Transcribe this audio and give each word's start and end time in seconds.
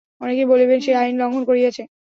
অনেকেই 0.21 0.47
বলিবেন, 0.51 0.79
সে 0.85 0.91
আইন 0.95 1.15
লঙ্ঘন 1.17 1.43
করিয়াছে। 1.49 1.83